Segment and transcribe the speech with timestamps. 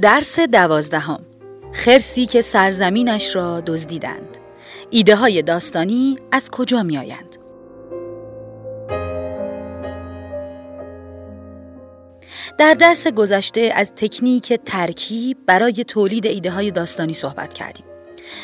[0.00, 1.20] درس دوازدهم
[1.72, 4.36] خرسی که سرزمینش را دزدیدند
[4.90, 7.36] ایده های داستانی از کجا می آیند؟
[12.58, 17.84] در درس گذشته از تکنیک ترکیب برای تولید ایده های داستانی صحبت کردیم.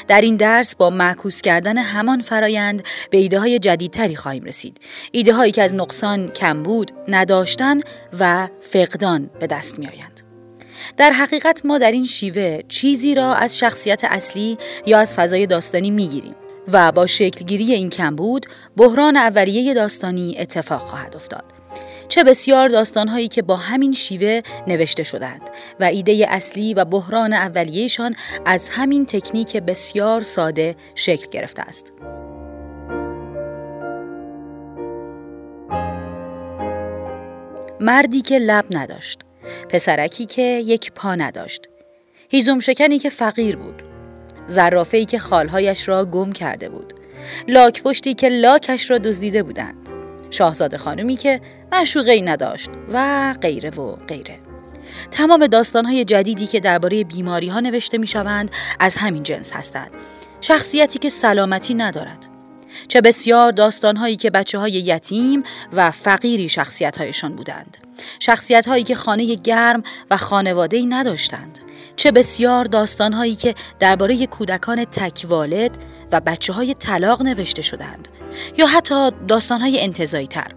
[0.09, 4.81] در این درس با معکوس کردن همان فرایند به ایده های جدیدتری خواهیم رسید.
[5.13, 7.81] ایده هایی که از نقصان، کمبود، نداشتن
[8.21, 10.32] و فقدان به دست می آیند.
[10.97, 15.91] در حقیقت ما در این شیوه چیزی را از شخصیت اصلی یا از فضای داستانی
[15.91, 16.35] می‌گیریم
[16.69, 21.45] و با شکلگیری این کمبود بحران اولیه داستانی اتفاق خواهد افتاد.
[22.09, 25.51] چه بسیار داستانهایی که با همین شیوه نوشته شدند
[25.81, 28.15] و ایده اصلی و بحران اولیهشان
[28.47, 31.93] از همین تکنیک بسیار ساده شکل گرفته است.
[37.81, 39.19] مردی که لب نداشت
[39.69, 41.69] پسرکی که یک پا نداشت.
[42.29, 43.83] هیزم شکنی که فقیر بود.
[44.93, 46.95] ای که خالهایش را گم کرده بود.
[47.49, 49.89] لاک پشتی که لاکش را دزدیده بودند.
[50.31, 51.41] شاهزاده خانمی که
[51.73, 54.39] معشوقه نداشت و غیره و غیره.
[55.11, 59.91] تمام داستانهای جدیدی که درباره بیماری ها نوشته می شوند از همین جنس هستند.
[60.41, 62.27] شخصیتی که سلامتی ندارد.
[62.89, 67.77] چه بسیار داستانهایی که بچه های یتیم و فقیری شخصیت هایشان بودند.
[68.19, 71.59] شخصیت هایی که خانه گرم و خانواده نداشتند
[71.97, 75.79] چه بسیار داستان هایی که درباره کودکان تکوالد
[76.13, 78.09] و بچه های طلاق نوشته شدند
[78.59, 80.49] یا حتی داستان های انتظایی تر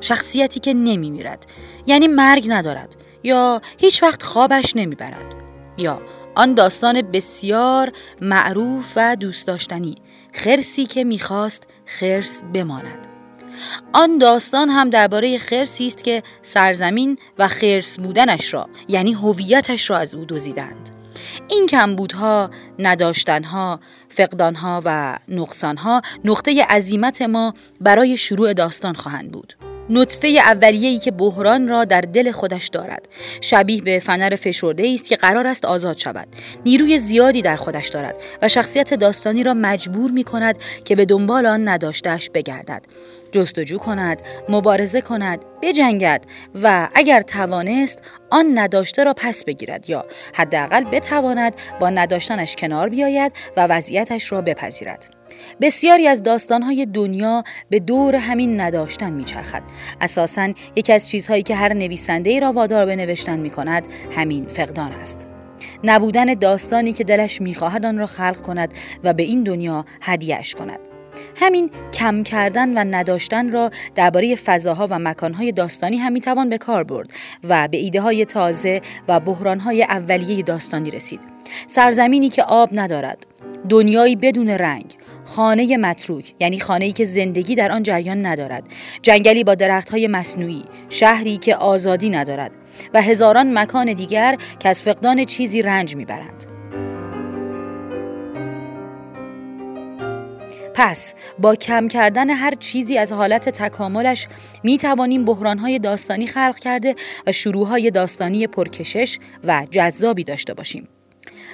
[0.00, 1.46] شخصیتی که نمی میرد
[1.86, 2.88] یعنی مرگ ندارد
[3.22, 5.34] یا هیچ وقت خوابش نمی برد
[5.78, 6.02] یا
[6.34, 9.94] آن داستان بسیار معروف و دوست داشتنی
[10.32, 13.17] خرسی که می‌خواست خرس بماند.
[13.92, 19.98] آن داستان هم درباره خرسی است که سرزمین و خرس بودنش را یعنی هویتش را
[19.98, 20.90] از او دزدیدند.
[21.48, 29.56] این کمبودها، نداشتنها، فقدانها و نقصانها نقطه عظیمت ما برای شروع داستان خواهند بود.
[29.90, 33.08] نطفه اولیه‌ای که بحران را در دل خودش دارد.
[33.40, 36.28] شبیه به فنر فشرده است که قرار است آزاد شود.
[36.64, 41.46] نیروی زیادی در خودش دارد و شخصیت داستانی را مجبور می کند که به دنبال
[41.46, 42.82] آن نداشتهش بگردد.
[43.32, 46.24] جستجو کند مبارزه کند بجنگد
[46.62, 53.32] و اگر توانست آن نداشته را پس بگیرد یا حداقل بتواند با نداشتنش کنار بیاید
[53.56, 55.14] و وضعیتش را بپذیرد.
[55.60, 59.62] بسیاری از داستانهای دنیا به دور همین نداشتن میچرخد.
[60.00, 63.86] اساسا یکی از چیزهایی که هر نویسنده را وادار به نوشتن می کند
[64.16, 65.28] همین فقدان است.
[65.84, 68.74] نبودن داستانی که دلش می‌خواهد آن را خلق کند
[69.04, 70.97] و به این دنیا هدیهش کند.
[71.40, 76.84] همین کم کردن و نداشتن را درباره فضاها و مکانهای داستانی هم می‌توان به کار
[76.84, 77.10] برد
[77.44, 81.20] و به ایده های تازه و بحرانهای اولیه داستانی رسید.
[81.66, 83.26] سرزمینی که آب ندارد
[83.68, 84.94] دنیایی بدون رنگ
[85.24, 88.62] خانه متروک یعنی خانه‌ای که زندگی در آن جریان ندارد
[89.02, 92.56] جنگلی با درختهای مصنوعی شهری که آزادی ندارد
[92.94, 96.57] و هزاران مکان دیگر که از فقدان چیزی رنج می‌برند.
[100.78, 104.26] پس با کم کردن هر چیزی از حالت تکاملش
[104.62, 106.94] می توانیم بحرانهای داستانی خلق کرده
[107.26, 110.88] و شروعهای داستانی پرکشش و جذابی داشته باشیم.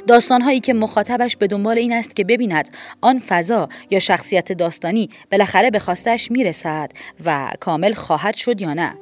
[0.07, 2.69] داستانهایی که مخاطبش به دنبال این است که ببیند
[3.01, 6.93] آن فضا یا شخصیت داستانی بالاخره به خواستش می‌رسد
[7.25, 8.95] و کامل خواهد شد یا نه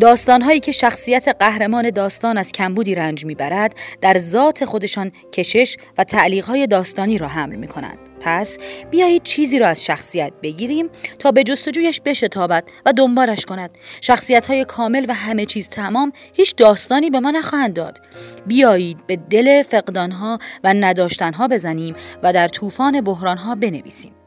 [0.00, 6.66] داستانهایی که شخصیت قهرمان داستان از کمبودی رنج می‌برد در ذات خودشان کشش و تعلیقهای
[6.66, 7.98] داستانی را حمل می کنند.
[8.20, 8.58] پس
[8.90, 10.88] بیایید چیزی را از شخصیت بگیریم
[11.18, 13.70] تا به جستجویش بشتابد و دنبالش کند.
[14.00, 17.98] شخصیت های کامل و همه چیز تمام هیچ داستانی به ما نخواهند داد.
[18.46, 24.17] بیایید به دل فقدانها و نداشتنها بزنیم و در طوفان بحرانها بنویسیم.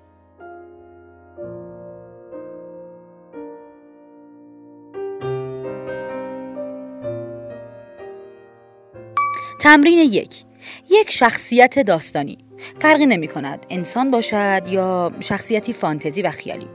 [9.61, 10.43] تمرین یک.
[10.89, 12.37] یک شخصیت داستانی.
[12.79, 16.67] فرقی نمی کند انسان باشد یا شخصیتی فانتزی و خیالی.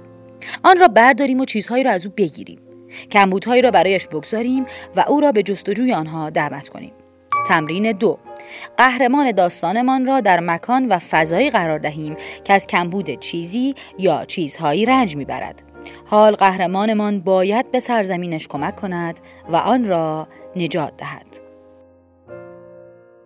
[0.63, 2.59] آن را برداریم و چیزهایی را از او بگیریم.
[3.11, 4.65] کمبودهایی را برایش بگذاریم
[4.97, 6.93] و او را به جستجوی آنها دعوت کنیم.
[7.49, 8.19] تمرین دو.
[8.77, 14.87] قهرمان داستانمان را در مکان و فضایی قرار دهیم که از کمبود چیزی یا چیزهایی
[14.87, 15.63] رنج می‌برد
[16.07, 21.46] حال قهرمانمان باید به سرزمینش کمک کند و آن را نجات دهد.